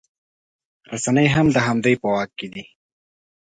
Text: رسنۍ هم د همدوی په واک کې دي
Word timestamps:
رسنۍ 0.91 1.27
هم 1.35 1.47
د 1.51 1.57
همدوی 1.67 1.95
په 2.01 2.07
واک 2.13 2.29
کې 2.39 2.47
دي 2.53 2.63